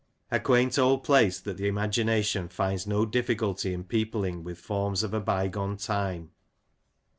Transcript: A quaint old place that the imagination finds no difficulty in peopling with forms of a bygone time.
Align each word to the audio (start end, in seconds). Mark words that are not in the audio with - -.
A 0.31 0.39
quaint 0.39 0.79
old 0.79 1.03
place 1.03 1.39
that 1.41 1.57
the 1.57 1.67
imagination 1.67 2.49
finds 2.49 2.87
no 2.87 3.05
difficulty 3.05 3.71
in 3.71 3.83
peopling 3.83 4.43
with 4.43 4.57
forms 4.57 5.03
of 5.03 5.13
a 5.13 5.21
bygone 5.21 5.77
time. 5.77 6.31